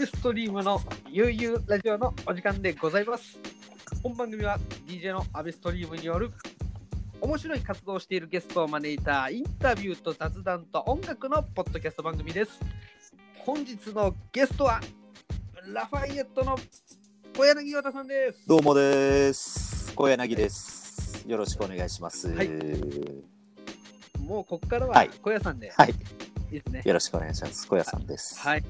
[0.00, 3.38] ベストリームの悠々ラジオのお時間でございます。
[4.02, 6.30] 本番組は DJ のアベストリームによる
[7.20, 12.58] 面白い活動をしているゲストを招いたインタビューと雑談と音楽のポッドキャスト番組です。
[13.44, 14.80] 本日のゲストは
[15.66, 16.56] ラファイエットの
[17.36, 18.48] 小柳岩田さんです。
[18.48, 19.94] どうもです。
[19.94, 21.26] 小柳です。
[21.28, 22.32] よろしくお願いします。
[22.32, 22.48] はい
[24.18, 26.82] もうここからははい小屋さんで、はいいいですね。
[26.86, 27.68] よろしくお願いします。
[27.68, 28.40] 小屋さんです。
[28.40, 28.64] はい。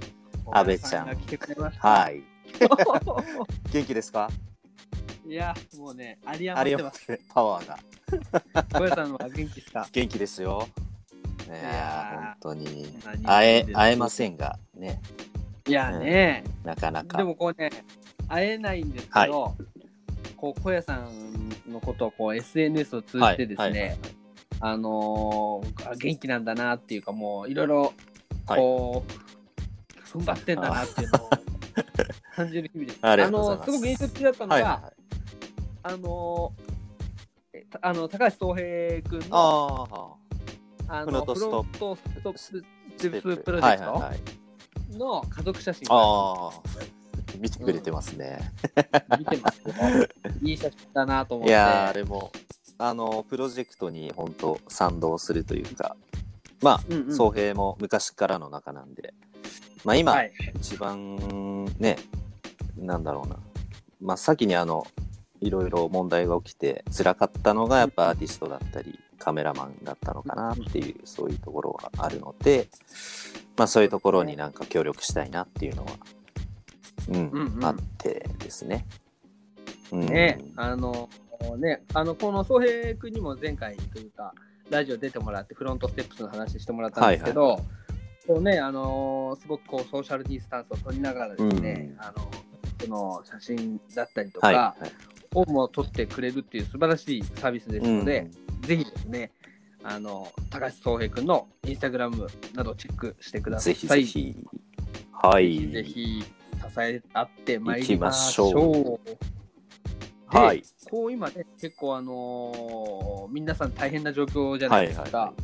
[0.53, 1.17] 安倍ちゃん。
[1.17, 1.89] 来てくれました。
[1.89, 2.23] はい。
[3.73, 4.29] 元気ですか？
[5.27, 7.13] いや、もうね、ありがと余ってます。
[7.13, 7.79] うパワーが。
[8.79, 9.89] 小屋さんは元気ですか？
[9.93, 10.69] 元気ですよ。
[11.49, 11.61] ね
[12.15, 12.99] 本当に。
[13.05, 15.01] 何会え会えませんがね。
[15.69, 17.19] いやね、なかなか。
[17.19, 17.71] でもこうね、
[18.29, 19.55] 会えないんですけど、
[20.37, 23.99] こう小屋さんのことをこう SNS を通じてですね、はいはいはい。
[24.63, 27.93] あのーあ元気なんだなっていうか、もういろいろ
[28.47, 29.13] こう、
[30.13, 31.31] 踏ん張ってんだなっていうのを
[32.35, 32.99] 感じる日々です。
[33.03, 34.93] あのすごく印象的だったのが、はいはいはい。
[35.83, 36.53] あの
[37.83, 40.17] あの高橋東平君のあ
[40.89, 41.97] ああフロントストッ
[42.99, 43.85] ププププロジェク。
[43.85, 45.87] トの家族写真
[47.39, 48.53] 見てくれてますね。
[49.19, 49.75] 見てますよ。
[50.43, 51.51] いい写真だなと思って。
[51.51, 52.33] いやーあれも
[52.79, 55.97] あのプロジェクトに本当賛同するというか
[56.63, 59.15] まあ、うんうん総平も昔からの仲なんで
[59.85, 60.33] まあ今、はい。
[60.57, 61.97] 一番ね
[62.77, 63.37] なんだろうな。
[64.01, 64.87] まあ先にあの
[65.41, 72.69] いろいろ問題が起きて辛かったのがやっぱアーティストだったりカメラマンだったのかなっていうそういうところがあるので
[73.57, 75.93] まあそういうところになんか協力したいなっていうのは
[77.09, 77.65] うん、うんうん。
[77.65, 78.87] あってですね。
[79.93, 81.09] うん、ね、あの、
[81.59, 84.33] ね、あの、この宗平君にも前回というか、
[84.71, 87.63] ラジオ出てもらって、フロントステップスの話してもらったんですけど、こ
[88.37, 92.31] うね、あのすごくこう、ソーシャルディスタンスを取りながらですね、うんあの、
[92.81, 94.93] その写真だったりとか、はい、はい
[95.35, 98.29] をも撮ってくれるっていう素晴らしいサービスですので、
[98.63, 99.31] ぜひですね、
[99.83, 103.75] あの、高橋宗平君のインスタグラムなどチェックしてください。
[103.75, 104.37] ぜひぜひ。
[105.13, 105.59] はい。
[105.59, 106.27] ぜひぜひ支
[106.81, 110.37] え合ってまいりましょう。
[110.37, 110.63] はい。
[110.91, 115.03] こう今ね、結構あのー皆さん大変な状況じゃないですか。
[115.03, 115.35] はいはいは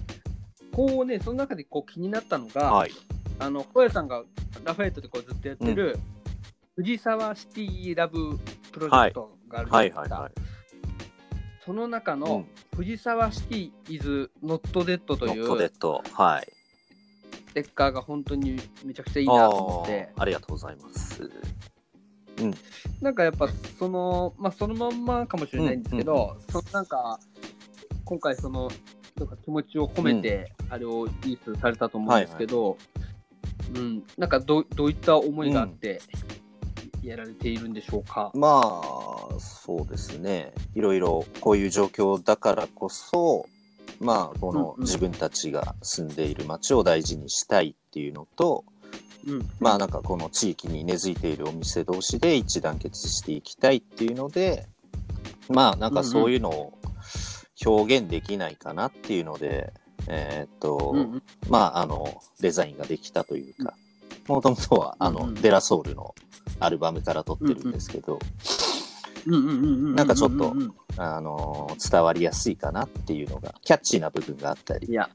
[0.76, 2.91] こうね、その中でこう気になったのが、はい。
[3.38, 4.25] あの、小屋さんが
[4.62, 5.98] ラファエットでこうずっとやってる、
[6.75, 8.38] 藤沢シティラブ
[8.72, 10.00] プロジェクトがあるじゃなはいいですか。
[10.00, 10.32] はいはい。
[11.64, 16.03] その中うのん、藤沢シティイズノットデッドといノットデうッド。
[16.12, 16.53] はい。
[17.48, 21.31] ステッカーが本当にめちゃくちゃいいなと思ってありがとうございます。
[23.00, 23.48] なんかやっぱ
[23.78, 27.19] その、まあ、そのまんまかもしれないんですけど、そのなんか、
[28.04, 28.70] 今回その、
[29.19, 32.77] なんか気持ちを込めて、あれをリリースされたと思うんですけど、
[33.75, 36.00] うん、なんかどうどういった思いがあって、
[37.03, 38.31] やられているんでしょうか？
[38.34, 40.53] まあ、そうですね。
[40.75, 43.47] いろいろこういう状況だからこそ、
[44.00, 44.81] まあ、このうんうん。
[44.82, 48.65] 自分たちが住んでいる街を大事にしたいっていうのと、
[49.26, 54.66] うん、まあなんかこの地域に根付いているお店同士で一致団結していきたいっていうので、
[55.49, 56.78] まあなんかそういうのを
[57.65, 59.72] 表現できないかなっていうので、
[60.09, 61.22] えーっと、うんうん。
[61.49, 63.75] まああのデザインができたというか、
[64.28, 65.34] もともとはあの、うんうん。
[65.34, 66.15] デラソウルの
[66.61, 68.19] アルバムから撮ってるんですけど、
[69.27, 69.53] うんうんうんう
[69.93, 75.11] んなんかちょっとうんうんあの伝わりやすいかなっていうのがキャッチーな部分があったり、いや、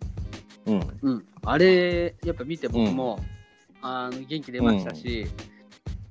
[0.66, 3.20] うん、うん、あれ、やっぱ見て僕も、
[3.82, 5.28] あの元気出ましたし、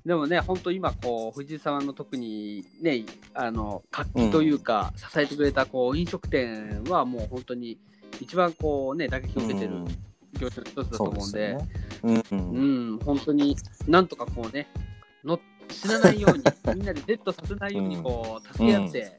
[0.04, 7.78] でもね、本当今こう、藤沢の特にね、あの活気というか、支えてくれたこう飲食店はもう本当に
[8.20, 9.84] 一番こうね、打撃を受けてるうん。
[10.38, 11.56] 業種の一つだと思うんで。
[12.02, 12.94] うんううん。
[12.94, 13.56] ん、本当に
[13.86, 14.68] なんとかこうね、
[15.24, 15.38] の
[15.70, 16.44] 死なないように、
[16.74, 19.18] みんなでデッドさせないようにこう、助け合って、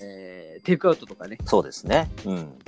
[0.00, 2.10] えーテイクアウトとかね、そうですね。
[2.24, 2.58] うん。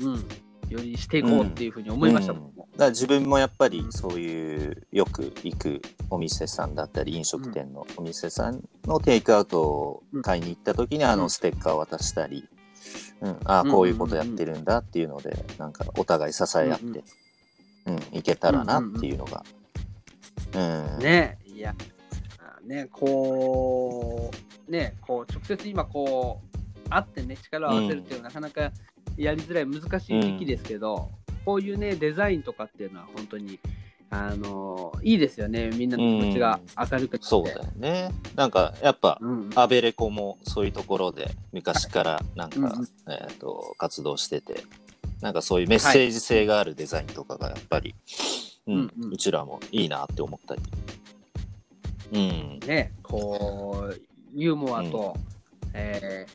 [0.00, 0.24] うん、
[0.68, 2.40] よりしていこうっていうふうに思いました、うん。
[2.40, 2.68] 僕も。
[2.72, 11.20] だから自分もやっぱりそういうよく行くお店さんだったり飲食店のお店さんのテイクアウトを買いに行った時にあうん。
[11.20, 12.48] のステッカーを渡したり、
[13.20, 17.02] うん、ああこういうことやってるんだっていうのでなんかお互い支え合って、うん
[18.12, 19.42] いけたらなっていうのが、
[20.54, 20.98] うん。
[20.98, 21.38] ね。
[21.46, 21.74] いや、
[22.64, 24.30] ね、こ
[24.68, 26.40] う、ね、こう、直接今、こ
[26.86, 28.72] う、会ってね、力を合わせるっていうのは、なかなか
[29.16, 31.10] やりづらい、難しい時期ですけど、
[31.44, 33.58] こういうね、デザインとかっていうのは、本当に、
[34.14, 37.24] あのいいですよね、みんなの気持ちが明るくて。
[37.24, 38.10] そうだよね。
[38.34, 42.88] なんかやっぱうんアベレコもそういうところで昔からなんか、うんうん。
[43.08, 44.64] えー、と活動してて。
[45.22, 47.94] なんかそういうメッセージ性があるデザインとかがやっぱり、
[48.66, 48.74] うん。
[48.74, 49.12] うんうん。
[49.12, 50.62] うちらもいいなって思ったり、
[52.12, 52.58] うん。
[52.66, 54.00] ね、こう、
[54.34, 55.16] ユーモアと、
[55.72, 56.26] え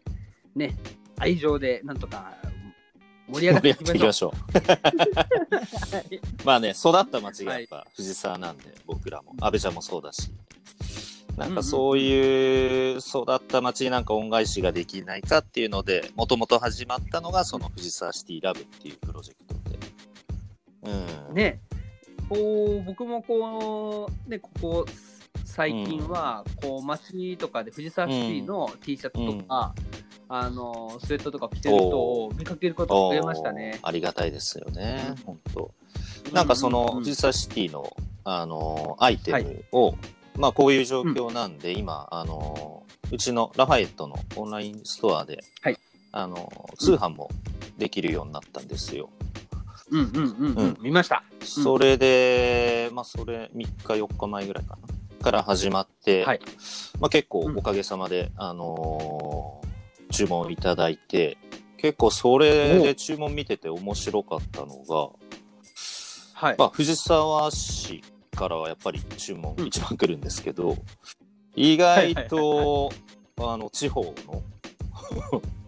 [0.55, 0.75] ーね、
[1.17, 2.33] 愛情でなんとか
[3.31, 4.05] 盛り上がっていきましょう。
[4.05, 4.31] ましょう。
[5.95, 9.33] は いまあね、育った町がやっぱ藤沢なんで、僕らも。
[9.41, 10.31] 安倍ちゃんもそうだし。
[11.35, 19.79] なんかそういう育った町になんか恩返しができないかっていうので、もともと始まったのがその藤沢シティラブっていうプロジェクトで。
[21.29, 21.35] うん。
[21.35, 21.59] ね、
[22.27, 24.85] こう僕もこう、ね、ここ
[25.57, 29.73] 最近は、こう街とかで藤沢シティの T シャツとか、
[30.29, 33.79] あのスウェットとか着てる人を見かけることが増えましたね。
[33.81, 35.15] ありがたいですよねうん。
[35.23, 35.71] 本当。
[36.33, 37.95] なんかその、うんうんうん藤沢シティの、
[38.25, 39.95] あの、アイテムを、
[40.35, 45.77] まあこういう状況なんで、今、あの、うちのラファエットのオンラインストアで、はい
[46.11, 47.29] あの、通販も
[47.77, 49.09] できるようになったんですよ。
[49.91, 51.23] うんうんうんうん、うん見ました。
[51.41, 54.97] それで、まあそれ3日4日前ぐらいかな？
[55.23, 56.39] から始まって、はい
[56.99, 59.66] まあ結構うんおかげさまで、あのー
[60.11, 61.37] 注文いただいて、
[61.77, 65.09] 結構それで注文見てて面白かったのが、
[66.33, 66.55] はい。
[66.57, 68.03] まあ、藤沢市
[68.35, 69.67] からはやっぱり注文うん。
[69.67, 70.77] 一番来るんですけど、
[71.55, 72.91] 意外と、
[73.39, 74.43] あの、地方の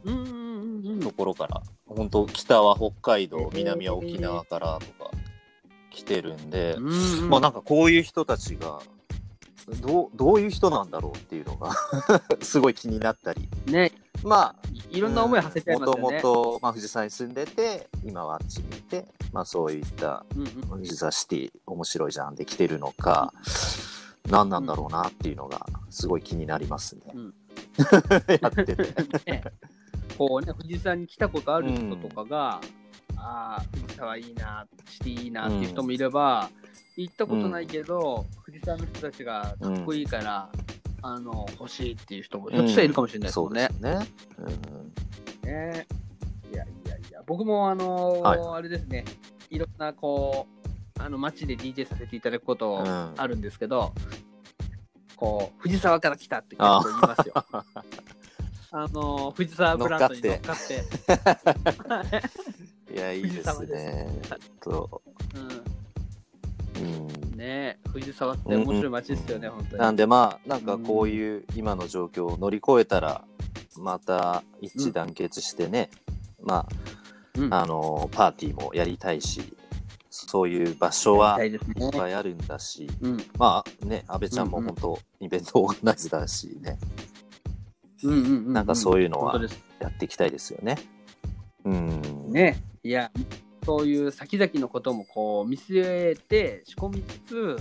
[0.04, 1.00] うんうんうんうん。
[1.00, 3.50] ところから、本当北は北海道え、ー。
[3.56, 5.12] 南は沖縄からとか
[5.90, 7.30] 来てるんで、うんうん。
[7.30, 8.80] まあなんかこういう人たちが、
[9.82, 11.72] どう、どういう人なんだろうっていうのが、
[12.42, 13.50] すごい気になったり。
[13.66, 13.92] ね、
[14.24, 14.56] まあ、
[14.92, 16.02] いいろんな思いを馳せちゃいますよね。
[16.02, 20.42] もともと、まあ、藤沢に住んでて、今はあっちにいて、まあそういったうん
[20.74, 23.34] うん藤沢シティ面白いじゃんできてるのか、
[24.30, 27.02] 何なんだろうなっていうのがすごい気になりますね。
[27.14, 27.34] うん
[28.42, 28.76] やってて。
[29.26, 29.44] ね
[30.18, 32.60] こうね、藤沢に来たことある人とかが、
[33.16, 36.50] ああ、藤沢いいな、シティいいなっていう人もいれば、
[36.98, 40.50] 行ったことないけど、藤沢の人たちがかっこいいから、
[41.02, 43.70] あの欲しいっていう人もひょっとしたらいるかもしれないですそもね。
[43.72, 45.52] うんですね。
[45.52, 45.88] ね
[46.52, 49.06] いやいやいや、僕もあのーはいあれですね、
[49.50, 50.48] いろんなこ
[50.98, 53.94] う、あの街で DJ させていただくことうんあるんですけど、
[55.16, 57.34] こう、藤沢から来たって結構言いますよ。
[58.72, 60.84] あのー藤沢ブランドに乗っかって。
[62.90, 62.96] うん。
[62.96, 64.08] いや、いいですね。
[64.62, 65.02] と
[66.76, 67.08] ううんん、
[67.40, 67.80] ね。
[67.92, 69.82] 藤沢って面白い街ですよね、本当に。
[69.82, 73.24] なんでまあ、なんかこういう今の状況を乗り越えたら、
[73.78, 75.90] また一致団結してね、
[76.44, 76.68] ま
[77.38, 77.54] うん。
[77.54, 79.42] あ、あの、パーティーもやりたいし、
[80.10, 81.60] そういう場所はいっね。
[81.94, 83.18] ぱいあるんだし、うん。
[83.38, 84.76] まあね、安倍ちゃんもうんうん。
[84.76, 86.78] 本当、イベントオーガナイズだしね、
[88.04, 89.40] うんうんうんなんかそういうのは
[89.80, 90.78] やっていきたいですよね。
[91.66, 92.32] うん。
[92.32, 93.12] ね、いや、
[93.66, 97.58] そういう先々のこともこう見据えて仕込みつつ、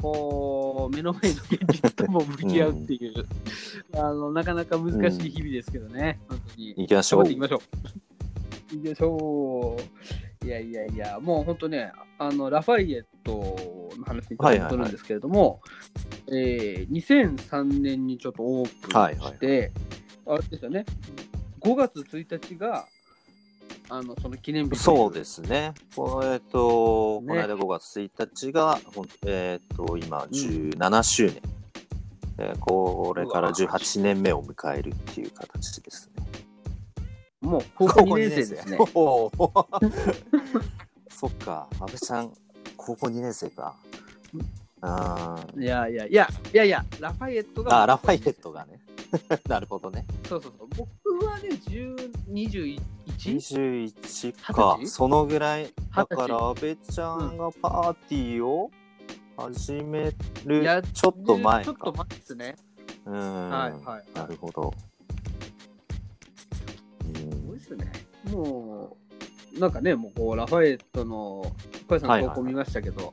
[0.00, 3.26] こう目の前の現実とも向き合うっていう、
[3.94, 6.74] あのなかなか難しい日々ですけどね、本当に。
[6.76, 7.40] 行きましょう頑張っていき。
[7.40, 7.60] ましょう。
[8.76, 9.76] 行きましょ
[10.42, 10.46] う。
[10.46, 15.60] いやいやいや、もう本当ね、あのラファイエットの話にちょっと戻るんですけれども、
[16.28, 19.70] えー2003年にちょっとオープンして、
[20.26, 20.86] あれですよね、
[21.60, 22.86] 5月1日が
[23.90, 24.76] あのその記念日。
[24.76, 25.74] そうですね。
[25.96, 28.78] これえっと、ねこの間5月1日が、
[29.26, 31.42] えっと、今17周年。
[32.38, 36.24] えーこれから18年目を迎えるっていう形ですね。
[37.40, 38.78] もう高校2年生ですね。
[41.10, 42.32] そっか、安倍さん、
[42.76, 43.74] 高校2年生か。
[44.82, 47.82] あいやいやいやいやいや、ラファイエットが。
[47.82, 48.80] あ、ラファイエットがね。
[49.48, 50.06] なるほどね。
[50.26, 50.88] そうそうそう。
[51.20, 52.80] 僕はね、10 21?
[53.18, 54.78] 21か。
[54.78, 54.88] 二十歳？
[54.88, 55.70] そのぐらい。
[55.94, 58.70] だから安倍ちゃんがパーティーを
[59.36, 60.14] 始め
[60.46, 61.64] るいやちょっと前か。
[61.64, 62.56] ちょっと前ですね。
[63.04, 63.50] うん。
[63.50, 63.84] はいはい。
[63.84, 64.72] はいなるほど。
[67.14, 67.92] すごいですね。
[68.30, 68.96] も
[69.54, 71.42] う、なんかね、もうこうラファエットの、
[71.86, 73.12] 小林さんの投稿見ましたけど、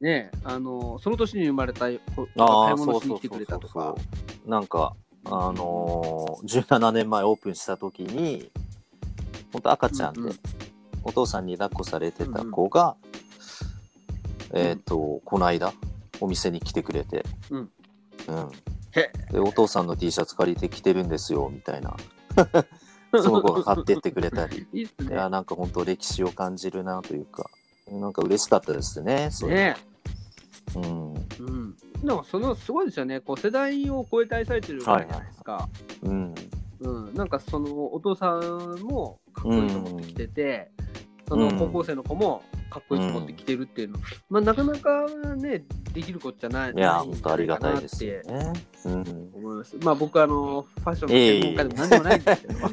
[0.00, 3.94] ね、あの、その年に生まれた子買い物しに来てくれたとか。
[4.46, 4.94] なんか
[5.26, 8.50] あのー、17年前オープンした時に
[9.52, 10.38] 本当赤ちゃんで、うんうん
[11.04, 12.96] お父さんに抱っこされてた子が、
[14.54, 14.56] ん。
[14.56, 15.72] えっ、とこの間
[16.20, 17.58] お店に来てくれて、うん。
[17.58, 18.50] うん。
[18.92, 19.12] へ。
[19.30, 21.96] でお父さんの T シャツ借りてきてるんですよみたいな。
[23.22, 24.66] その子が買ってってくれたり。
[24.72, 27.50] いやなんか本当歴史を感じるなというか。
[27.90, 29.54] なんか嬉しかったですねそれ。
[29.54, 29.76] ね
[30.74, 31.14] うん。
[31.14, 31.76] うん。
[32.04, 33.20] でもそのすごいですよね。
[33.20, 35.68] こう世代を超えて愛されてるわけじゃないですか。
[36.02, 36.34] うん。
[36.80, 37.14] うん。
[37.14, 38.42] なんかそのお父さん
[38.82, 40.70] もかっこいいと思ってきてて、
[41.26, 45.06] その高校生の子もかっこいいと思って着てるっていうの、まあなかなか
[45.36, 48.52] ねできることじゃないいや、本当ありがたいですよね。
[48.84, 49.30] うん。
[49.34, 49.76] 思います。
[49.78, 52.54] まあ僕あのファッションの専門家でも何でもないんですけど、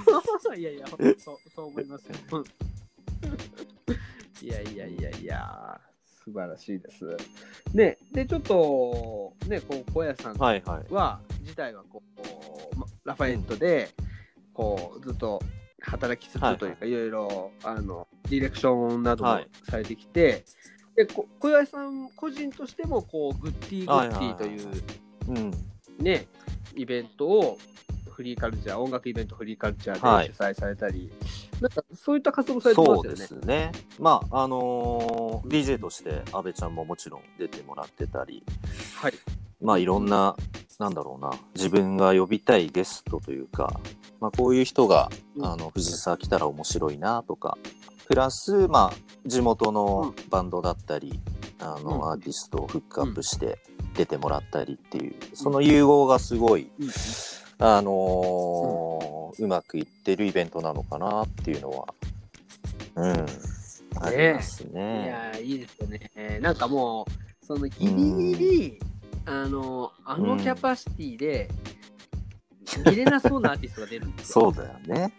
[0.55, 1.15] いやいやそう
[1.55, 2.15] そう思いますよ。
[2.33, 2.43] うん。
[4.43, 5.79] いやいやいやいや
[6.23, 7.17] 素晴らしいです。
[7.73, 10.93] ねでちょっとねこう小屋さんはいはい。
[10.93, 12.03] は自体はこ
[12.73, 13.89] う、まラファエットで
[14.53, 15.41] こうずっと
[15.81, 19.47] 働きつつというか、いろいろあのディレクションなどもはい。
[19.69, 20.45] されてきて、
[20.95, 24.83] でこ小岩井さん個人としてもこうグッディーグッディーという
[25.29, 25.51] うん。
[26.03, 26.27] ね、
[26.75, 27.57] イベントを
[28.11, 30.25] フリーカルチャー音楽イベントフリーカルチャはい。
[30.25, 31.11] ーで主催されたり、
[31.61, 33.41] なんかそういった活動されてまそうですよね。
[33.43, 33.71] すね。
[33.99, 38.43] まあ、あのー DJ として阿部ちゃんももちろん出てもらってたり、
[38.95, 39.13] はい、
[39.61, 40.35] まあいろんな、
[40.79, 43.79] なんだろうな、自分が呼びたいゲストというか、
[44.19, 45.45] まあこういう人が、うん。
[45.45, 47.57] あの、藤沢来たら面白いなとか、
[48.07, 51.19] プラス、まあ、地元のバンドだったり、
[51.59, 52.11] あの、うん。
[52.11, 53.59] アーティストをフックアップして
[53.95, 56.89] 出てもらったりっていう、その融合がすごい、うん
[57.61, 61.93] あのーうまくいってるイベントなのかなっていうのは、
[62.95, 63.11] うん、
[64.01, 65.07] ありますいね。
[65.07, 66.39] やいいですよね。
[66.41, 67.07] なんかも
[67.41, 68.79] うそのギリギリ、
[69.25, 71.49] あのあのキャパシティで
[72.85, 74.51] 見れなそうなアーティストが出るんですよ。
[74.53, 75.13] そうだよね。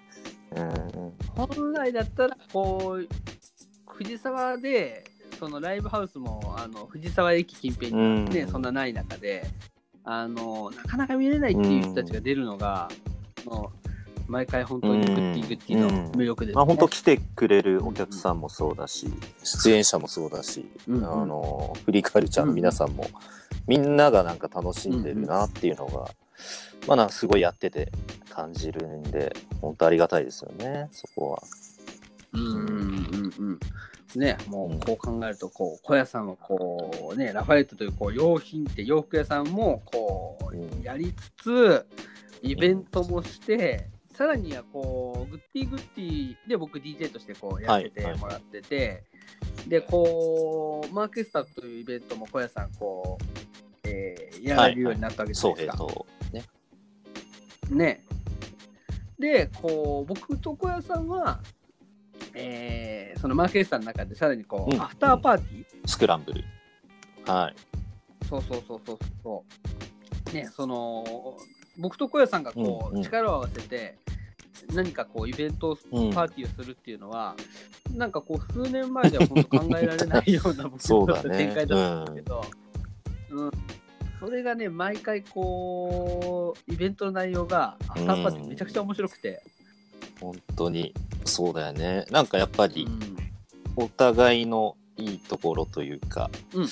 [0.54, 3.08] うん、本来だったらこう
[3.86, 5.04] 藤沢で
[5.38, 9.46] そのライブハウスもあの藤沢駅近辺にはね、うんそんなない中で
[10.04, 12.88] あのなかなか見れないっていう人たちが出るのが、
[13.44, 16.56] もう毎回本当にグッティグッティの魅力です、ね。
[16.56, 19.08] まあ本当来てくれるお客さんもそうだし、
[19.42, 21.22] 出演者もそうだし、うんうん。
[21.22, 23.06] あのフリーカルチャーの皆さんも、
[23.66, 26.10] みんながなんか楽しんでるなっていうのが、
[26.86, 27.92] まあなんかすごいやってて
[28.30, 31.42] 感じるんで本当ありがたいですよねそこは。
[32.32, 33.60] うんうんうんうん
[34.14, 41.86] ね、もうこう考えるとこう小屋さんはこうねラファエットというこう用品って洋服屋さんもこうやりつつ
[42.42, 49.04] イベントもして、さらにはこうグッティグッティで僕 DJ としてこうやっててはいはいもらってて、
[49.66, 55.76] でこうマーケスタというイベントも小屋さんこう、えーやられるようになったわけじゃないですか。
[55.78, 55.96] そう
[56.34, 56.42] えっ
[57.70, 57.84] とね。
[57.86, 58.04] ね。
[59.18, 61.40] で、こう、僕と小屋さんは、
[62.34, 64.80] えーそのマーケスタの中でさらにこう、うん。
[64.80, 66.44] アフターパーティー、スクランブル。
[67.24, 67.54] はい。
[68.28, 69.44] そうそうそうそうそ
[70.32, 70.34] う。
[70.34, 71.36] ね、その、
[71.78, 73.02] 僕と小屋さんがこう、うんうん。
[73.04, 73.96] 力を合わせて、
[74.74, 76.12] 何かこうイベントうん。
[76.12, 77.36] パーティーをするっていうのは、
[77.94, 82.44] なんかこう数年前では本当考えられないような 僕の展開だったんですけど、
[83.30, 83.50] うん。
[84.18, 89.42] それがね毎回こうイベントの内容がアフターパーティーめちゃくちゃ面白くて、
[90.22, 90.94] 本当に。
[91.24, 92.04] そうだよね。
[92.10, 93.16] なんかやっぱりうん。
[93.74, 96.62] お互いのいいところというか、うん。
[96.62, 96.68] ま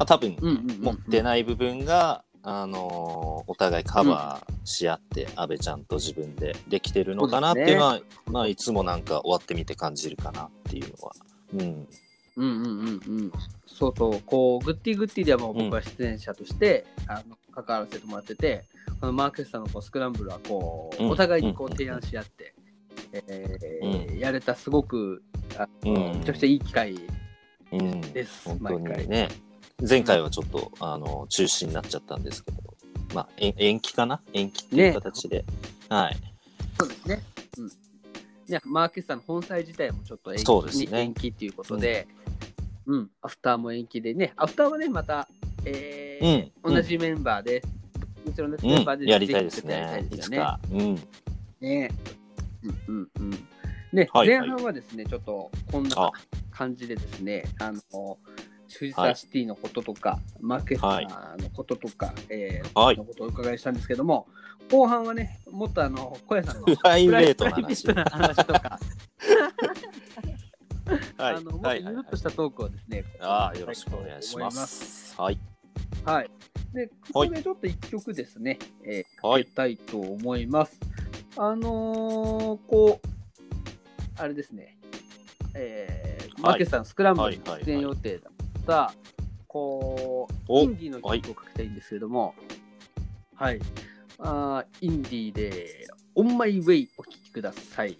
[0.00, 0.80] あ多分うんうんうんうん。
[0.82, 11.12] 持ってない部分が、あのーお互いカバーし合って、阿部ちゃんと自分でできてるのかなっていうのは、まあいつもなんか終わってみて感じるかなっていうのは。
[11.54, 11.88] うん。
[12.36, 13.32] うんうんうんうん。
[13.66, 18.64] そうそうこうグッティグッティではもう僕は出演者として、あの関わらせてもらってて
[19.00, 21.10] このマーケスタのこうスクランブルはこう、うん。
[21.10, 22.54] お互いにこうんう提案し合って、
[23.12, 25.22] えーうやれたすごく
[25.58, 26.94] あの、うんめちゃくちゃいい機会
[27.72, 28.00] うん。
[28.00, 29.28] です本当毎回にね。
[29.88, 32.58] 前回はちょっと、あの、中止になっちゃったんですけど、
[33.14, 34.20] まあ、延延期かな？
[34.32, 35.44] 延期っていう形で。
[35.88, 36.16] はい。
[36.78, 37.22] そうですね。
[37.58, 37.72] うん。
[38.46, 42.06] じゃマーケスタの本祭自体もちょっと延期そうですね延期っていうことで、
[42.86, 45.28] うん、アフターも延期でね、アフターはね、また、
[45.64, 47.62] えーうん同じメンバーで、
[48.26, 50.08] もちろんね、うんメンバーでやりたいですぜひやりたいね。
[50.10, 50.36] ですよね。
[50.36, 50.60] いつか。
[50.70, 50.94] うん。
[51.60, 51.90] ね
[52.64, 53.30] うんうんうん。
[53.92, 56.12] ね、はい前半はですね、ちょっとこんなあ。
[56.50, 58.18] 感じでですね、あの、
[58.78, 61.00] 藤沢シティのこととか、マーケスタ
[61.38, 62.96] のこととか、えーはい。
[62.96, 64.26] のことをお伺いしたんですけども、
[64.70, 67.84] 後半はね、もっとあの、小屋さんのプライベートな話。
[68.44, 68.80] とか、
[71.16, 71.34] はい。
[71.36, 71.94] あのもっとはいはい。
[71.94, 75.14] ゆるっとしたトークをですね、ああ、よろしくお願いしま思す。
[75.20, 75.38] はい。
[76.04, 76.30] はい。
[76.72, 79.44] で、ここでちょっと一曲ですね、えーはい。
[79.44, 80.78] かけたいと思います。
[81.36, 83.08] あのーこう、
[84.16, 84.76] あれですね、
[85.54, 88.92] えーマーケスさん、スクランブルに出演予定だった、
[89.48, 92.34] こう、おインディーの曲をかけたいんですけれども、
[93.34, 93.60] はい。
[94.18, 97.98] あーインディーで、On My Way お聴きください。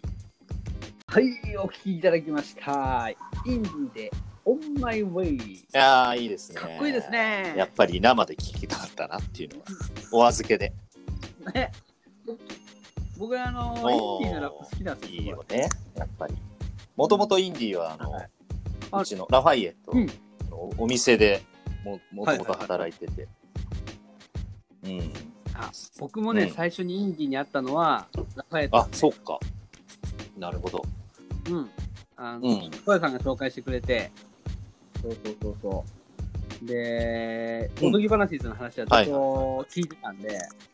[1.06, 3.10] はい、お聴きいただきました。
[3.46, 4.10] インディーで、
[4.44, 5.42] On My Way。
[5.42, 6.60] いやーいいですね。
[6.60, 7.54] かっこいいですね。
[7.56, 9.66] やっぱり生で聞きたかったなっていうのは、
[10.12, 10.72] お預けで。
[11.54, 11.72] ね、
[13.18, 15.20] 僕はあのインディーのラップ好きなんですよ。
[15.20, 16.34] いいよね、やっぱり。
[16.96, 18.30] もともとインディーは、あの、はい
[18.90, 20.06] あうちのラファイエットうん
[20.50, 21.42] のお店で
[21.84, 23.28] ももともと働いてて。
[24.84, 25.12] うん。
[25.54, 28.06] あ僕もね、うん最初にインディーに会ったのは、
[28.36, 29.38] ラファエットあ、そっか。
[30.36, 30.82] なるほど。
[31.50, 31.70] うん。
[32.16, 34.10] あの、うん小屋さんが紹介してくれて、
[35.02, 35.84] そうそうそうそ
[36.62, 36.66] う。
[36.66, 40.38] で、うんおとぎ話の話はずはいっと聞いてたんで、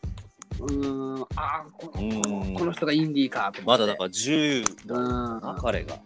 [0.67, 2.09] ーん、あーここうん。
[2.53, 3.83] のこの人がインディーかと思って。
[3.83, 5.41] まだだから10代うん。
[5.41, 5.97] かな、彼が。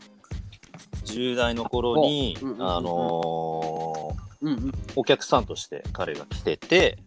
[1.05, 2.61] 10代の頃に、おうんうんうん。
[2.61, 4.71] うんあのーうんうん。
[4.95, 6.97] お客さんとして彼が来てて、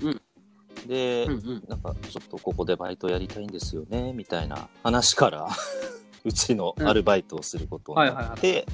[0.00, 0.20] うん。
[0.86, 1.64] で、うんうん。
[1.68, 5.48] なんかちょっとここでバイトやりたいんですよね、みたいな話から、
[6.24, 8.66] うちのアルバイトをすることになはいって、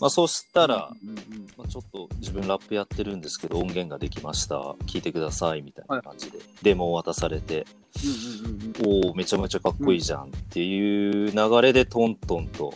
[0.00, 1.41] まあそうしたら、うんうん
[1.72, 4.56] ちょっと自分ラップやってるんですけど音源ができました。
[4.84, 7.66] 聞いてくださいみたいな感じで、デモを渡されて。
[8.04, 9.06] うんうんうんうん。
[9.06, 12.74] おおめちゃめちゃかっこいいじゃんっていう流れでトントンと。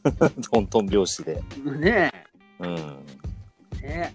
[0.50, 1.42] トントン拍子で、
[1.78, 2.10] ね
[2.60, 2.96] うん、
[3.82, 4.14] え、ね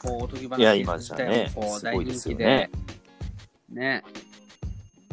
[0.00, 4.04] こう、おとぎ話いや今じゃねこうすごいですよ大ね人気でね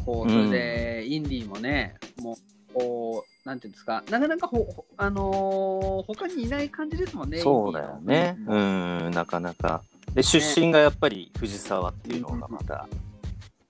[0.06, 2.38] こう、それで、インディーもね、も
[2.72, 7.40] う、こう、なんていうんですか、なかなかほ、ほあのー他にいない感じですもんね。
[7.40, 8.36] そうだよね。
[8.46, 9.82] うーのんなかなか。
[10.14, 12.90] で出身がやっぱり藤沢っていうのがまた、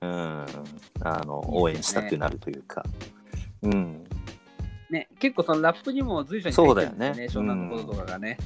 [0.02, 0.46] うん、
[1.02, 2.84] あの応援したくなるというか。
[3.62, 4.04] うん。
[4.90, 7.68] ね、結構そのラップにも随所に入ってるんですよね、湘そうだよね。
[7.70, 8.38] 南のこととかがね。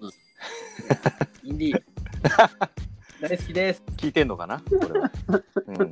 [0.00, 0.10] うん。
[1.48, 1.82] インディー、
[3.26, 3.82] 大好きです。
[3.96, 4.60] 聞いてんのかな？
[4.60, 5.10] これは、
[5.66, 5.88] うん、い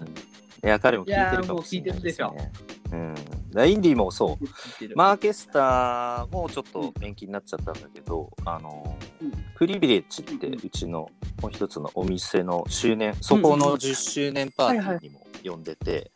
[0.62, 4.96] や彼も聞いてるかもしれないですいやもう聞いねうん、だからインディーもそう。
[4.96, 9.32] マーケスターもちょっと延期になっちゃったんだけど、あのうん。
[9.56, 11.10] プリビレッジってうんうちの
[11.42, 16.10] もう一つのお店の周年、そこの10周年パーティーにも呼んでて、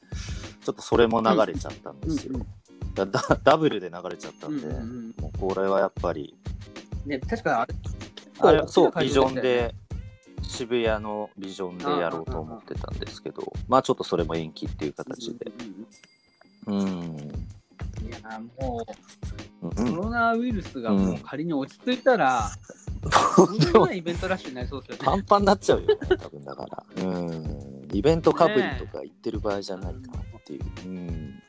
[0.65, 2.41] ちょっとそれも流れちゃったんですよ。
[2.95, 6.37] だだダブルで流れちゃったうんんで、うんうんもうこれはやっぱり、
[7.07, 7.75] ね、確かあれ、
[8.59, 9.75] あれそう、大ビジョンで、
[10.43, 15.47] 渋谷のビジョンでやろうと思ってたんですけど、まあちょっとそれも延期っていう形で。
[15.47, 15.87] うんうんうん。
[16.67, 17.17] うん
[18.03, 18.85] いや、も
[19.61, 22.51] う、コうん、ロナウイルスがもう仮に落ち着いたら、
[23.37, 25.05] とんでもないイベントラッシュになりそうですよね。
[25.05, 27.05] パンパンになっちゃうよね、多 分だから。
[27.05, 27.89] うん。
[27.93, 30.63] イベントかぶりとか言ってる場合じゃないかなっていう。
[30.87, 31.43] うん。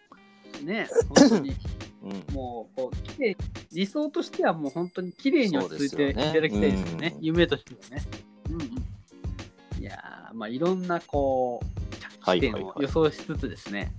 [0.64, 1.56] ね、本当に、
[2.04, 2.36] うん。
[2.36, 3.38] もう、こう、綺麗
[3.72, 7.14] 理想としてはもう本当に綺麗に落ち着いていただきたいですよね。
[7.16, 8.06] うん夢としてはね。
[8.50, 9.82] うんうん。
[9.82, 11.96] いやー、まあ、いろんな、こう、
[12.26, 13.92] 着地点を予想しつつですね。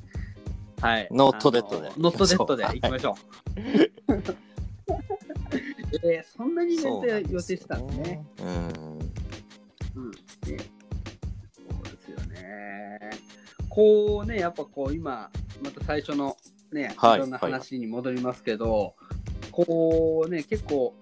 [0.84, 1.08] はい。
[1.10, 3.14] ノットデッドであのノットデッドでそういきましょう。
[6.02, 8.22] えー、そんなにイベント予定してたんですね。。
[8.38, 8.46] うん。
[8.48, 8.68] うん。
[10.10, 10.56] ねそう
[11.84, 13.00] ですよね。
[13.70, 15.30] こうね、やっぱこう今、
[15.62, 16.36] また最初の
[16.70, 18.94] ね、はいいろんな話に戻りますけど、
[19.52, 20.94] こうね、結構、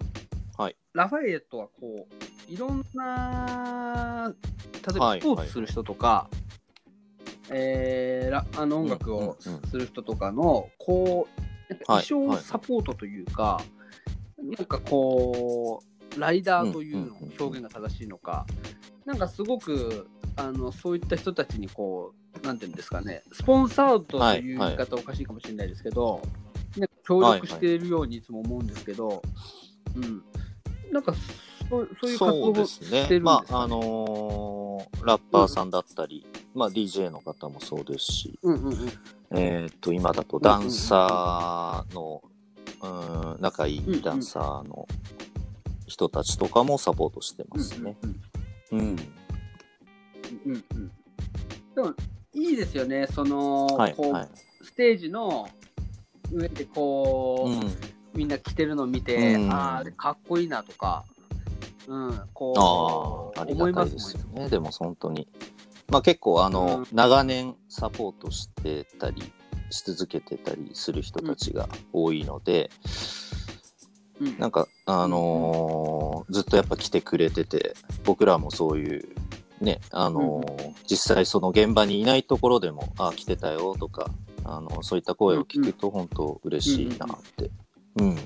[0.57, 2.13] はいラファエットはこう、
[2.49, 4.33] いろんな、
[4.87, 6.29] 例えはいばスポーツする人とか、
[7.49, 9.37] えーらあの音楽を
[9.69, 11.27] する人とかの、こ
[11.69, 13.21] う、衣装サポートとい。
[13.21, 13.61] うか、
[14.37, 15.81] なんかこ
[16.15, 18.45] う、ライダーというの表現が正しいのか、
[19.05, 26.21] なんかすごくあのそういった人たちにこう、なんていうんですかね、スポンサードという言い方はおかしいかもしれないですけど、
[26.77, 29.21] なんか協力しているようにいつも思うんですけど、
[29.95, 30.23] うん、
[30.91, 31.13] なんか
[31.69, 32.65] そうそういう活動を。
[32.65, 33.19] してるんですかね？
[33.19, 38.91] まあ、あのーラッパーさんだったり、まあ、DJ の方もそうですし、うんうんうん
[39.35, 42.21] えーっと、今だとダンサーの、
[42.81, 44.87] うん、仲いいダンサーの
[45.87, 47.97] 人たちとかもサポートしてますね。
[48.01, 48.95] うんうん。
[50.45, 50.63] うん
[51.75, 51.95] うん
[52.35, 54.27] いいですよね、その、はい、はい。
[54.63, 55.47] ステージの
[56.31, 57.93] 上でこう、うん。
[58.15, 61.05] みんな着てるのを見て、うんああ、かっこいいなとか、
[61.87, 64.49] うん、こう、ああ、ありがたいですよね。
[64.49, 65.27] でも本当に。
[65.89, 69.33] まあ結構あの、うん長年サポートしてたり
[69.69, 72.69] し続けてたりする人たちが多いので、
[74.21, 79.15] うんなんかあのーずっとやっぱ来てくれてて、僕らもそういう
[79.59, 84.09] ね、あのー実際その現場にいないところでも、ああ、来てたよとか、
[84.45, 87.51] あのそういった声を聞くと本当嬉しいなって。
[87.97, 88.17] うん。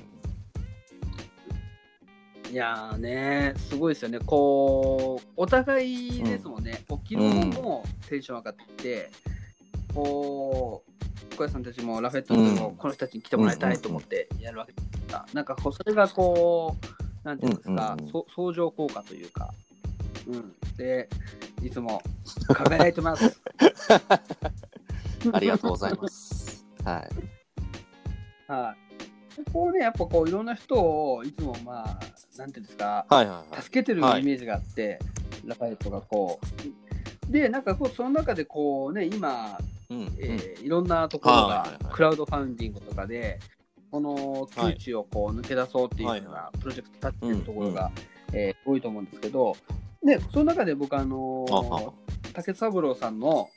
[2.50, 4.18] いやーね、すごいですよね。
[4.20, 6.82] こう、お互いですもんね。
[6.88, 9.10] こう昨日もテンション上がってきて、
[9.94, 10.82] こ
[11.32, 16.76] う、小屋さんたちもラフェットでもうんこの人たちに来てもらいたいと思ってやるわけですが、なんかこう、それがこ
[17.24, 19.52] う、なんていうんですか、うんうんうんそ相乗効果というか、
[20.26, 20.54] うん。
[20.78, 21.08] で、
[21.62, 22.02] いつも
[22.48, 23.40] 輝いてます。
[25.32, 26.64] ありがとうございます。
[26.84, 27.06] は
[28.48, 28.50] い。
[28.50, 28.88] はい。
[29.44, 32.00] ここね、やっぱこういろんな人をいつもまあ、
[32.38, 33.62] なんていうんですか、はいはいはい。
[33.62, 34.22] 助けてるイはい。
[34.22, 34.98] メージがあって、
[35.44, 36.40] ラファエットがこ
[37.28, 37.32] う。
[37.32, 39.58] で、なんかこう、その中でこうね、今、
[39.90, 40.14] うんうん。
[40.18, 41.84] えーいろんなところはいはいはい。
[41.84, 43.38] がクラウドファンディングとかで、
[43.90, 47.90] この窮地をこう抜け出そうっていうようはいなプロジェクト立ってるところが、
[48.32, 49.56] えー多いと思うんですけど、
[50.04, 51.92] で、その中で僕、あのあーは
[52.34, 53.48] 竹三郎さんの、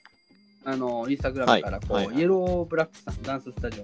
[0.63, 2.05] あのインスタグラムからこう、はい。
[2.07, 2.21] はいはい。
[2.21, 3.83] イエローブラックさん、ダンススタジ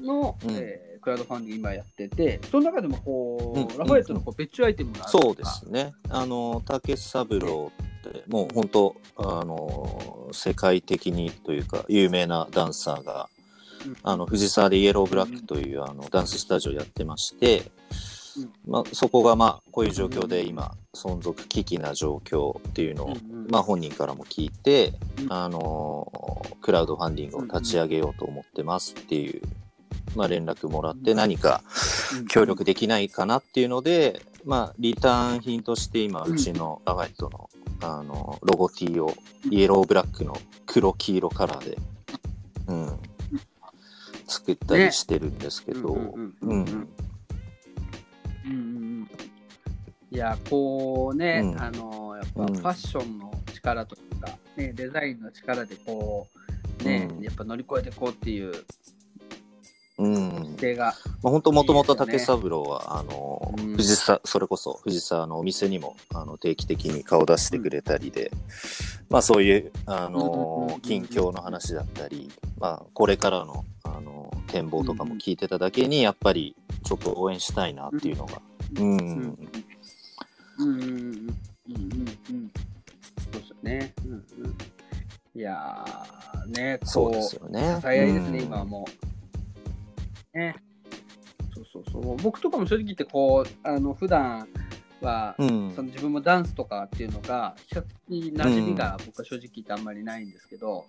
[0.00, 0.50] オの、うん。
[0.56, 5.92] えークラウドファンディング今やってて、その中でもこう、うんラファエットのこう別注アイテムがあるそうですね。
[6.08, 7.72] あの、竹三郎
[8.08, 13.28] って、もう本当、あの、世界的にというか、有名なダンサーが、
[13.86, 13.96] うん。
[14.02, 17.70] あの、藤沢でイエローブラックという、あの、ダンススタジオやってまして、
[18.66, 23.16] まあ、そこがまあ、こういう状況で今、存続危機な状況っていうのを、
[23.48, 25.32] まあ、本人からも聞いて、うん。
[25.32, 26.10] あの、
[26.60, 29.42] クラウドファンディングを立ち上げようと思ってますっていう、
[30.16, 31.16] まあ、連絡もらって、うん。
[31.16, 31.62] 何か、
[32.14, 32.26] うん。
[32.26, 37.50] 協力できないかなっていうので、まあ、リターン品として今、うちのラガイトの、
[37.82, 39.14] あの、ロゴ T を
[39.50, 41.78] イエローブラックの黒黄色カラーで、
[42.68, 42.98] うん、
[44.26, 45.96] 作ったりしてるんですけど、
[50.12, 51.60] いや、こうね、うん。
[51.60, 52.54] あの、やっぱうん。
[52.54, 56.26] ファッションの力というか、ね、デザインの力でこ
[56.80, 57.22] う、ね、うん。
[57.22, 58.52] やっぱ乗り越えていこうっていう
[60.00, 60.56] うん。
[60.56, 63.76] が、まあ、本当もともと竹三郎は、あの、うん。
[63.76, 68.30] 藤沢、それこそ藤沢のお店にも、あの、定期的に顔出してくれたりで、
[69.10, 78.40] まあそういう、あうんうんうんうん、の近況の話だったり、まあこれからの、あの、展望とかも聞いてただけに、やっぱりちょっと応援したいなっていうのが、
[78.78, 79.38] うん、うんうん。
[80.58, 80.68] うん。
[80.68, 81.28] うんうんうん
[82.30, 82.50] うん
[83.20, 83.92] そうですよね。
[84.04, 84.20] うんうん。
[85.34, 87.78] いやー、ね、こそうですよね。
[87.80, 88.44] 支え合いですね、うん。
[88.46, 89.19] 今はもう。
[90.34, 90.56] ね。
[91.54, 92.16] そうそうそう。
[92.16, 94.48] 僕とかも正直言って、こう、あの、普段
[95.00, 95.72] は、うん。
[95.74, 100.84] その自分もダンスとかっていうのが、比較的馴染みが僕は正直言ってあんまりないんですけど、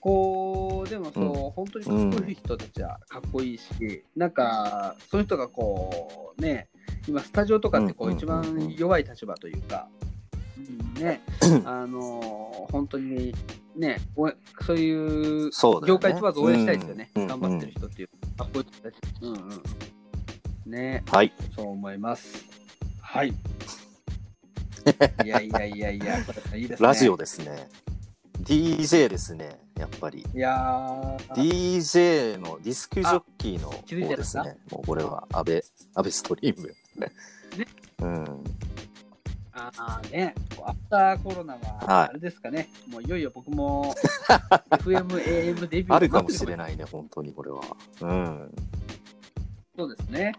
[0.00, 1.50] こう、でもそう、うん。
[1.50, 6.68] 本当にかっこいい人たちはかっこいいし、なんか、そういう人がこう、ね、
[7.08, 8.16] 今、スタジオとかってこう、うん。
[8.16, 10.15] 一番弱い立場というか、うん
[11.00, 11.20] ね、
[11.64, 13.34] あの、本当に
[13.76, 14.30] ね、お
[14.64, 15.50] そういう
[15.86, 17.10] 業界問わず応援したいですよね。
[17.14, 18.08] うん頑張ってる人っていう。
[18.36, 18.96] かっこいい人たち。
[19.20, 20.70] うんうん。
[20.72, 21.32] ね、はい。
[21.54, 22.44] そう思います。
[23.00, 23.28] はい。
[25.24, 26.18] いやいやいやいや、
[26.56, 26.86] いいですね。
[26.86, 27.68] ラジオですね。
[28.42, 30.24] DJ ですね、やっぱり。
[30.34, 34.56] いやー DJ のディスクジョッキーの方ですね。
[34.70, 36.74] もうこれは安倍、安倍ストリーム。
[37.98, 38.44] うん。
[39.56, 43.94] あーね、アフターコロナは、はいあれですかね、もういよいよ僕も
[44.70, 45.06] FM、
[45.56, 46.56] AM デビューあるかもしれい。
[46.56, 47.62] ないね、本当にこれは。
[48.02, 48.54] うん。
[49.76, 50.32] そうですね。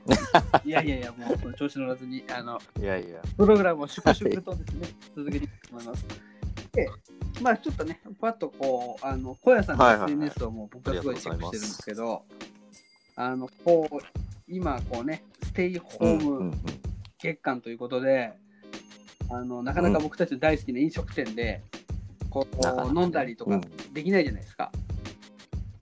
[0.66, 3.22] いやいやいや、もう調子乗らずに、あの、いやいや。
[3.38, 6.06] プログラムを粛々とですね、続けていきます。
[6.74, 6.90] で、
[7.42, 12.24] まあちょっとね、パッとこう、あの、小屋さんのはいはいはい SNS をもう僕はすごいチェックしてるんですけど、
[13.16, 13.96] あの、こう、
[14.48, 16.62] 今こうね、ステイホームうんうんうん
[17.20, 18.34] 月間ということで、
[19.30, 21.62] あのなかなか僕たちの大好きな飲食店で、
[22.30, 23.62] こう飲んだりとかうん
[23.94, 24.72] できないじゃないですか。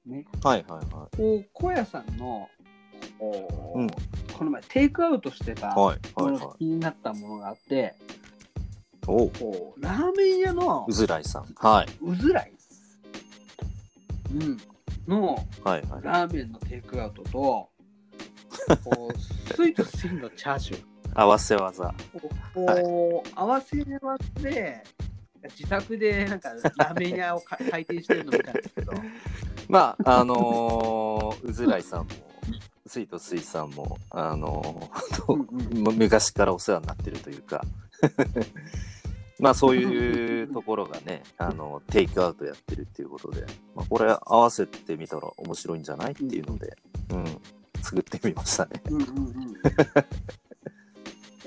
[0.05, 2.47] ね、はいはいはこう小屋さんの
[3.17, 3.87] こう、うん
[4.37, 6.57] この前テイクアウトしてたはいはいのはい。
[6.57, 7.95] 気になったものがあって、
[9.07, 9.31] お
[9.77, 11.45] ラーメン屋のうずらいさん。
[11.55, 11.87] はい。
[12.03, 12.51] うずらい、
[14.33, 14.57] うん、
[15.07, 16.01] のはいはい。
[16.01, 17.69] ラーメンのテイクアウトと、こ
[19.13, 20.94] うスイートスイーのチャーシュー。
[21.15, 21.93] 合わせ技。
[22.53, 24.83] こう、合わせ技で、
[25.57, 28.93] 自宅でなんかラーメン屋をか開店してるのみたいですけど、
[29.69, 32.07] まあ、あのーうずらいさんも、
[32.85, 37.63] スイートスイさんも、あのーうんうんむ昔からお世話になってるというか、
[39.39, 46.75] まあそういうところがね、あの、テイクアウトやってるっていうことで、まあ、これ合わせてみたら面白いんじゃないっていうので、
[47.11, 47.25] うん、
[47.81, 48.81] 作ってみましたね。
[48.89, 49.35] うんうんうん。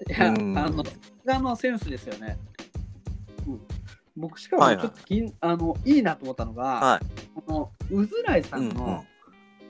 [0.07, 0.85] いや、うんあの、
[1.25, 2.39] がのセンスですよね。
[3.47, 3.61] うん、
[4.17, 7.41] 僕、しかもはいはいちょっときん、あのいいなと思ったのが、はい。
[7.41, 9.05] このうずらいさんうんうんの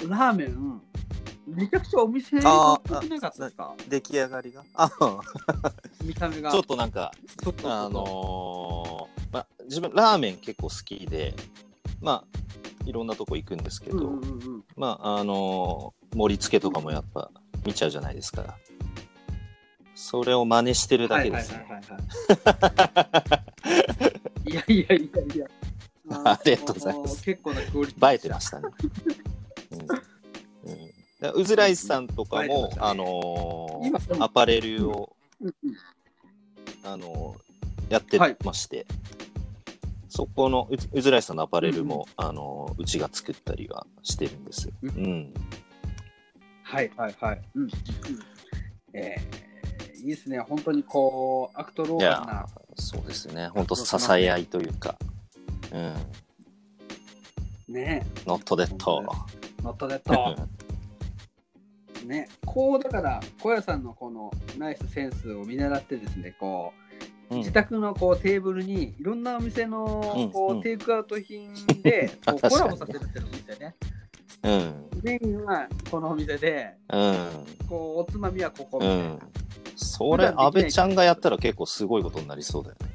[0.09, 0.81] ラーメン、
[1.47, 3.75] めちゃくちゃお店あっぽくなかったですか？
[3.89, 4.65] 出来上がりが？
[4.75, 4.91] あ
[6.05, 6.51] 見た目が。
[6.53, 7.13] ちょっとなんか、
[7.43, 11.35] そうそうそうあのーまあ、自分ラーメン結構好きで、
[12.01, 12.39] まあ、
[12.87, 17.31] いろんなとこ行くんですけど、うんうんうんうんまあ、あのー盛り付けとかもやっぱ
[17.67, 18.57] 見ちゃうじゃないですか。
[20.01, 21.99] それを真似してるだけですいはいはいは
[24.47, 24.51] い。
[24.51, 25.47] いやいやいやいや。
[26.25, 28.13] ありがとうございます結構なクオリティ。
[28.13, 28.69] 映え てましたね。
[29.73, 29.89] うんうん
[31.21, 35.55] でうずらいさんとかもねあのー今アパレルを、うんうん
[36.85, 38.87] あのーやってはいまして、
[40.11, 44.75] そこのうずらいさんのアパレルも、あのーうちが作ったりはしてるんですよ。
[44.83, 45.35] ううん。
[46.63, 47.43] はいはいはい。
[47.57, 47.73] うんうんうん
[48.93, 49.48] えー、
[50.01, 50.39] いいですね。
[50.39, 52.47] 本当にこう、アクトローいやラーな。
[52.77, 53.49] そうですね。
[53.49, 54.97] 本当支え合いというか、
[55.73, 55.95] うん。
[57.75, 59.03] ねノットデッド。
[59.63, 60.37] ノットデッド。
[62.07, 66.89] ね、こうだから小屋さんのこのナイスセンスを見習ってですねこう、うん
[67.31, 73.75] 自宅のこうテーブルにいろんなお店のこう、うんテイクアウト品でこう コラボさせるっていうのもいいですよね
[74.45, 74.89] うん。
[75.03, 77.29] メインはこのお店でうん。
[77.69, 79.19] こうおつまみはここみたいな、うん。
[79.81, 82.89] それ、安倍ちゃんがやったら結構すごいことになりそうだよね。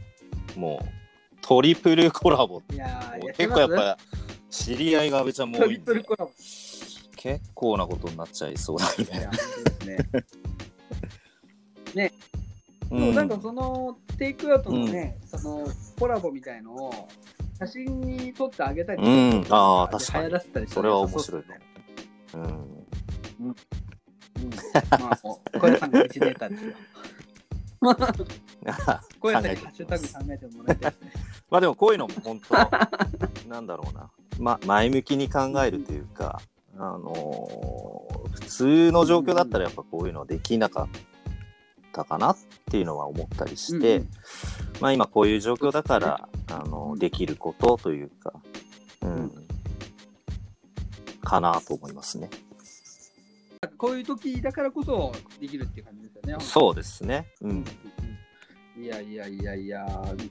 [0.57, 2.61] もう、トリプルコラボ。
[2.73, 3.97] いやー結構やっぱ
[4.49, 5.77] 知り合いが安倍ちゃんもト多いんで。
[5.77, 6.31] リプルコラボ。
[7.15, 8.91] 結構なことになっちゃいそうだね。
[8.97, 9.05] 本
[9.77, 10.27] 当で
[11.85, 12.11] すね。
[12.91, 15.67] うそうなんかそのテイクアウトのね、その
[15.97, 17.07] コラボみたいのを
[17.59, 19.09] 写真に撮ってあげたりとか。
[19.09, 19.45] うん。
[19.49, 20.23] あーで確かに。
[20.25, 21.59] 流行らせたりそれらは面白い良さ
[22.33, 22.83] そうですね。
[23.41, 23.55] うん。
[24.43, 26.73] うんまあ、もう小屋さんが1ネタですよ。
[29.19, 31.11] 小屋さんにハッシュタグ考えてもらいたいですね。
[31.49, 36.41] まあでもこういうのも本当なんだろうな、ま、前向きに考えるというか、
[36.77, 40.87] あのー普通の状況だったらやっぱこういうのできなかっ
[41.91, 42.37] たかなっ
[42.71, 44.09] ていうのは思ったりして、うん
[44.79, 48.33] まあ今こういう状況だから、あのできることというか、
[49.01, 49.31] うん、
[51.23, 52.29] かなと思いますね。
[53.67, 56.43] こういう時だからこそできるっていう感じですよね。
[56.43, 57.27] そうですね。
[57.41, 57.65] うん。
[58.75, 59.85] いやいやいやいや、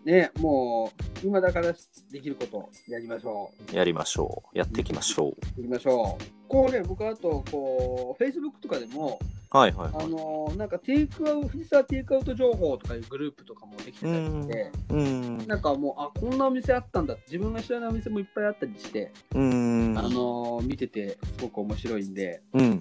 [0.05, 0.91] ね、も
[1.23, 1.73] う今だから
[2.11, 4.59] できることやりましょやりましょう。
[4.59, 5.31] やっていきましょう。
[5.59, 5.61] う。
[5.61, 6.49] いきましょう。
[6.49, 10.09] こうね、僕あと、こう、Facebook とかでも、あはいはいはい。
[10.09, 15.47] のーなんかテイクアウト、藤沢テイクアウト情報とかいうグループとかもできてたりして、うん。
[15.47, 19.95] なんかもう、あ、こんなお店あったんだって、自分が知らないお店もいっぱいあったりして、うん。
[19.97, 22.81] あのー見ててすごく面白いんで、うん。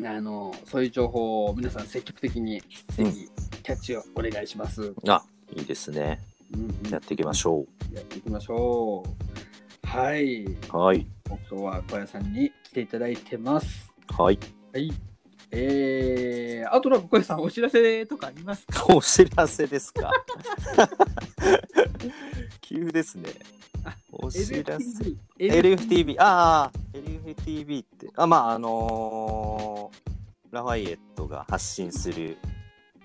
[0.00, 2.60] あのーそういう情報を皆さん積極的に
[2.96, 3.28] ぜひ
[3.62, 4.92] キャッチをお願いします。
[5.08, 5.22] あ、
[5.54, 6.20] いいですね。
[6.52, 9.02] うんうんやっていきましょやっていきましょ
[9.84, 9.86] う。
[9.86, 10.42] はい。
[10.44, 10.76] う。
[10.76, 11.06] はい。
[11.26, 13.90] 今日は小屋さんに来ていただいてます。
[14.08, 14.38] はい。
[14.72, 14.92] はい。
[15.56, 18.84] えー、あとなんか小屋さんお知らせとかありますか？
[18.94, 20.10] お知らせですか？
[22.60, 23.28] 急ですね
[23.84, 23.94] あ。
[24.12, 24.84] お知らせ。
[24.84, 25.16] LFTV。
[25.38, 26.16] LFTV。
[26.18, 28.10] ああ、LFTV って。
[28.16, 29.43] あ、まあ、あのー
[30.50, 32.38] ラファイエットが発信する、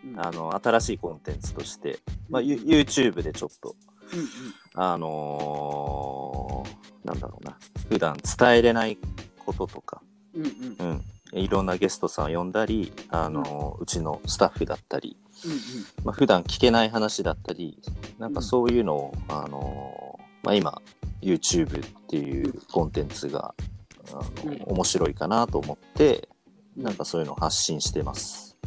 [0.05, 0.19] うん。
[0.19, 3.75] あの、新しいコンテンツとして、まあ、YouTube でちょっと、
[4.13, 4.27] うんうん。
[4.75, 7.57] あのーなんだろうな、
[7.89, 8.97] 普段伝えれない
[9.45, 10.01] こととか、
[10.33, 10.45] うん
[10.79, 11.03] うん。
[11.33, 15.57] うん、いろんなゲストさんを呼んだり、あのーうちのスタッフだったり、うんうん。
[16.03, 17.81] まあ、普段聞けない話だったり、
[18.19, 20.81] なんかそういうのを、あのーまあ、今、
[21.21, 23.53] YouTube っていうコンテンツが、
[24.11, 24.13] あ
[24.45, 24.63] のうん。
[24.65, 26.27] 面白いかなと思って、
[26.79, 28.57] なんかそういうのを発信してます。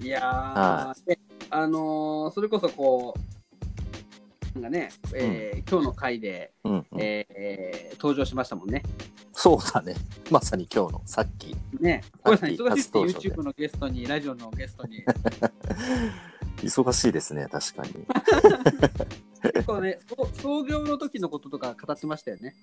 [0.00, 1.18] いやー、はね
[1.50, 3.14] あのーそれこそこ
[4.56, 8.82] う、なんかね、えー今日の回で、うん、うんえーえー登場しましたもんね。
[9.32, 9.94] そうだね。
[10.30, 11.54] まさに今日のさっき。
[11.80, 15.04] ね、小屋さん忙しいって初登場で YouTube のゲストに、ラジオのゲストに。
[16.62, 17.92] 忙しいですね、確かに。
[19.52, 22.54] 結構ね、そ創業の時のこととか語ってましたよね。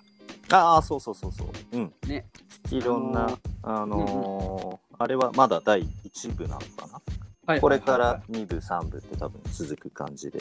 [0.50, 1.48] ああ、そうそうそうそう。
[1.72, 1.92] うん。
[2.06, 2.26] ね。
[2.70, 7.00] いろんな、あのーあれはまだ第1部なのかな？
[7.46, 10.40] はいこれから2部、3部って多分続く感じで、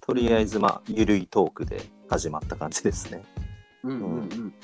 [0.00, 3.22] とりあえずまあ、ゆるいトークで始まった感じですね。
[3.84, 4.54] うんうんうん。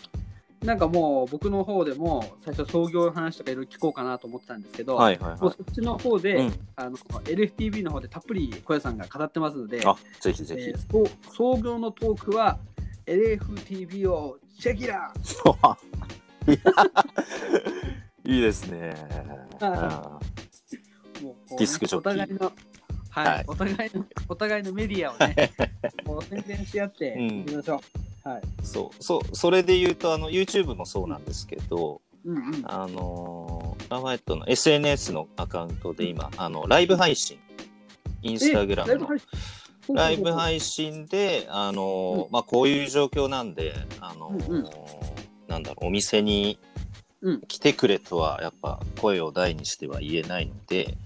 [0.64, 6.36] なんかもう僕の方でも最初創業の話とかいろいろ聞こうかなと思ってたんですけど、はいはいはもうそっちの方で、い。
[6.46, 6.52] うん。
[6.76, 10.70] あの LFTV の方でたっぷり小屋さんが語ってますので、あ、ぜひぜえひ。
[10.70, 12.58] ーそう創業のトークは
[13.06, 15.12] LFTV をチェキラいや
[18.24, 18.94] いいですね。
[21.20, 22.12] もうディスクジョッキー。
[22.12, 22.52] お互いの
[23.10, 23.44] はい、はい。
[23.46, 25.52] お互いの お互いのメディアをね
[26.06, 27.40] もう宣伝し合ってうん。
[27.40, 27.82] いきましょ
[28.24, 28.42] う、はい。
[28.62, 32.62] そう、そう、それで言うと、あの、YouTube もそうなんですけど、うんうん。
[32.64, 37.38] あのーラファエットの SNS のアカウントで今、あの、ライブ配信、
[38.22, 39.08] インスタグラムの。
[39.94, 40.34] ライブ信？
[40.34, 42.30] 配信で、あのーうん。
[42.30, 44.70] まあ、こういう状況なんで、あのーうんうん
[45.52, 46.58] なんだろう、お店に
[47.20, 47.40] うん。
[47.42, 50.96] 来てくれとはやっぱ声を大にしては言えないので、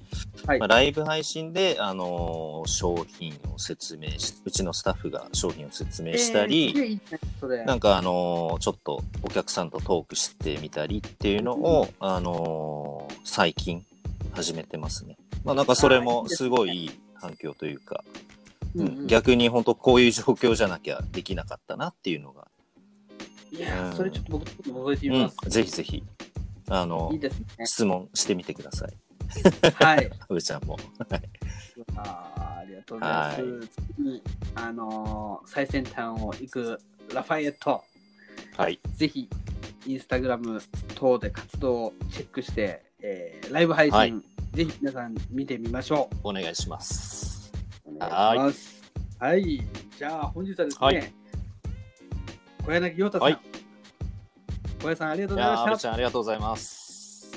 [0.46, 0.58] はい。
[0.58, 13.84] まあ、ライブ配信で、あのー商品を説明しうちのスタッフが商品を説明したり、えーなんかあのーちょっとお客さんとトークしてみたりっていうのを、あのー最近
[14.32, 15.16] 始めてますね。
[15.44, 18.04] まあなんかそれもすごいいい反響というか、
[18.74, 18.98] うんうん。
[19.00, 19.06] うん。
[19.06, 22.46] 逆に本当こういう状況じゃなきゃできなかったなっていうのが、
[23.56, 26.02] いやーうんそれちょっと僕覗いてみうんます、、ぜひぜひ、
[26.68, 28.94] あのいいですね質問してみてください。
[29.84, 30.76] はい 阿部ちゃんも。
[31.96, 33.60] あーありがとうございます、は
[33.96, 34.22] 次に
[34.54, 36.80] あのー最先端を行く
[37.12, 37.82] ラファエット
[38.56, 38.80] はい。
[38.94, 39.28] ぜひ
[39.86, 40.60] インスタグラム
[40.94, 44.14] 等で活動をチェックして、えーライブ配信、はい
[44.52, 47.52] ぜひ皆さん見てみましょお願いします。
[47.84, 47.94] う。
[47.94, 48.82] お願いします。
[49.18, 49.62] はい、
[49.98, 51.12] じゃあ本日はですね、はい
[52.66, 53.38] 小柳陽太さん、はい
[54.82, 55.92] 小柳さんありがというございました。
[55.92, 57.30] ありがとうございます。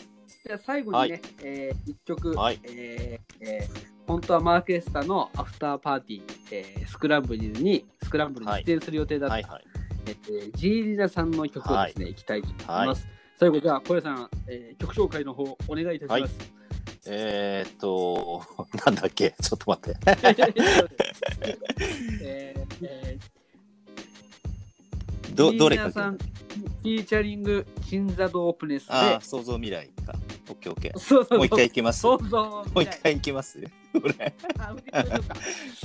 [0.46, 9.64] じゃあ最後にね、はいえー一曲、はいえーえー本当はマーケスタのアフターパーティー、えースクランブルにスクランブルに出演する予定だった、はいはい。
[10.08, 13.06] えージーリナさんの曲をですね、い、きたいと思います。
[13.06, 16.36] は最後じゃあ小柳さん、えー曲紹介の方お願いいたします。
[17.08, 18.42] えー、っと、
[18.86, 19.36] なんだっけ？
[19.42, 20.00] ちょっと待って。
[22.22, 23.39] えーえー
[25.40, 30.14] ど、どれかフィーチャリングチンザドープネスでああ、想像未来か。
[30.50, 31.00] オッケーオッケー。
[31.00, 32.06] そうそうそうもう一回いきます？
[32.06, 33.60] も想像う一回いきます？
[33.60, 33.68] じ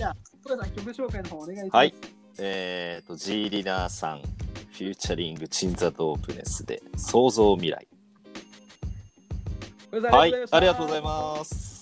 [0.04, 1.76] ゃあ小柳さん曲紹介の方お願いします。
[1.76, 1.94] はい
[2.38, 7.86] えー、っと、ジーリナーさん、フューチャリングチンザドープネスで、想像未来。
[9.92, 11.04] はい、ありがとうございす。
[11.04, 11.73] ます。